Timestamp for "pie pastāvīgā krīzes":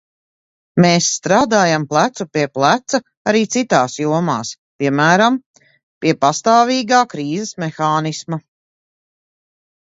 6.01-7.55